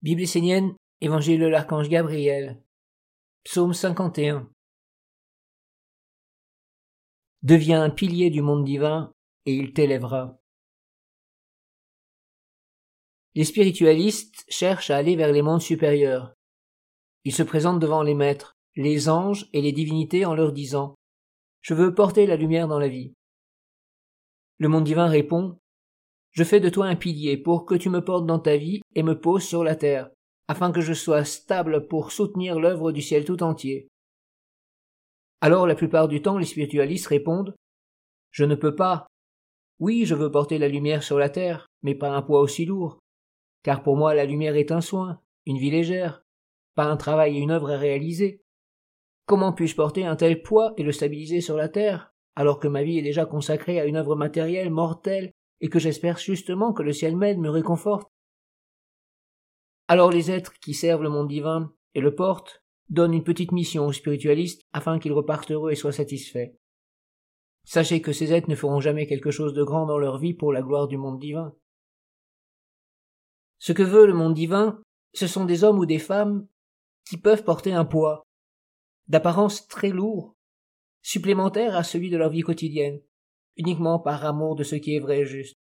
[0.00, 2.62] Bible essénienne, Évangile de l'archange Gabriel,
[3.42, 4.48] Psaume 51.
[7.42, 9.12] Deviens un pilier du monde divin,
[9.44, 10.38] et il t'élèvera.
[13.34, 16.32] Les spiritualistes cherchent à aller vers les mondes supérieurs.
[17.24, 20.94] Ils se présentent devant les maîtres, les anges et les divinités en leur disant
[21.60, 23.14] Je veux porter la lumière dans la vie.
[24.58, 25.58] Le monde divin répond
[26.38, 29.02] je fais de toi un pilier pour que tu me portes dans ta vie et
[29.02, 30.08] me poses sur la terre,
[30.46, 33.88] afin que je sois stable pour soutenir l'œuvre du ciel tout entier.
[35.40, 37.56] Alors la plupart du temps les spiritualistes répondent
[38.30, 39.08] Je ne peux pas.
[39.80, 43.00] Oui, je veux porter la lumière sur la terre, mais pas un poids aussi lourd.
[43.64, 46.22] Car pour moi la lumière est un soin, une vie légère,
[46.76, 48.42] pas un travail et une œuvre à réaliser.
[49.26, 52.84] Comment puis-je porter un tel poids et le stabiliser sur la terre, alors que ma
[52.84, 56.92] vie est déjà consacrée à une œuvre matérielle, mortelle et que j'espère justement que le
[56.92, 58.10] ciel m'aide, me réconforte.
[59.88, 63.86] Alors les êtres qui servent le monde divin et le portent donnent une petite mission
[63.86, 66.52] aux spiritualistes afin qu'ils repartent heureux et soient satisfaits.
[67.64, 70.52] Sachez que ces êtres ne feront jamais quelque chose de grand dans leur vie pour
[70.52, 71.54] la gloire du monde divin.
[73.58, 74.80] Ce que veut le monde divin,
[75.12, 76.46] ce sont des hommes ou des femmes
[77.08, 78.22] qui peuvent porter un poids,
[79.08, 80.34] d'apparence très lourd,
[81.02, 83.00] supplémentaire à celui de leur vie quotidienne,
[83.58, 85.56] uniquement par amour de ce qui est vrai et juste.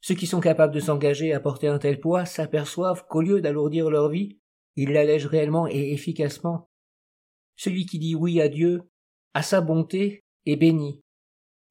[0.00, 3.90] Ceux qui sont capables de s'engager à porter un tel poids s'aperçoivent qu'au lieu d'alourdir
[3.90, 4.38] leur vie,
[4.76, 6.68] ils l'allègent réellement et efficacement.
[7.56, 8.82] Celui qui dit oui à Dieu,
[9.34, 11.02] à sa bonté, est béni.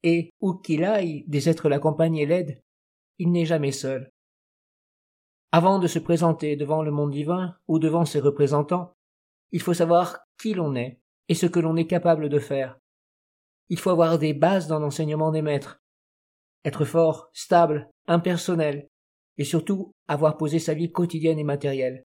[0.02, 2.62] Et, où qu'il aille, des êtres l'accompagnent et l'aident,
[3.18, 4.12] il n'est jamais seul.
[5.50, 8.92] Avant de se présenter devant le monde divin ou devant ses représentants,
[9.50, 12.78] il faut savoir qui l'on est et ce que l'on est capable de faire.
[13.68, 15.82] Il faut avoir des bases dans l'enseignement des maîtres.
[16.64, 18.88] Être fort, stable, impersonnel,
[19.36, 22.04] et surtout avoir posé sa vie quotidienne et matérielle.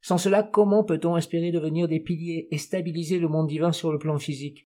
[0.00, 3.98] Sans cela, comment peut-on espérer devenir des piliers et stabiliser le monde divin sur le
[3.98, 4.68] plan physique?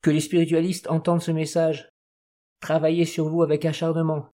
[0.00, 1.90] Que les spiritualistes entendent ce message.
[2.60, 4.30] Travaillez sur vous avec acharnement,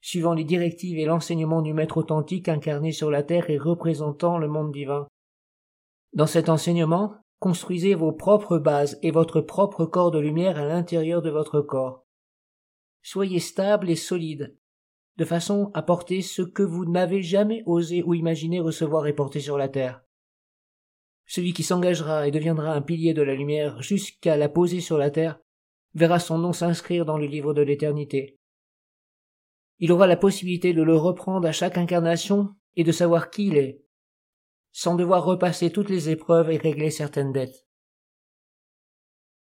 [0.00, 4.48] suivant les directives et l'enseignement du Maître authentique incarné sur la terre et représentant le
[4.48, 5.06] monde divin.
[6.12, 11.22] Dans cet enseignement, construisez vos propres bases et votre propre corps de lumière à l'intérieur
[11.22, 12.06] de votre corps.
[13.02, 14.56] Soyez stable et solide,
[15.16, 19.40] de façon à porter ce que vous n'avez jamais osé ou imaginé recevoir et porter
[19.40, 20.04] sur la terre.
[21.26, 25.10] Celui qui s'engagera et deviendra un pilier de la lumière jusqu'à la poser sur la
[25.10, 25.40] terre
[25.94, 28.38] verra son nom s'inscrire dans le livre de l'éternité.
[29.80, 33.56] Il aura la possibilité de le reprendre à chaque incarnation et de savoir qui il
[33.56, 33.81] est,
[34.72, 37.66] sans devoir repasser toutes les épreuves et régler certaines dettes.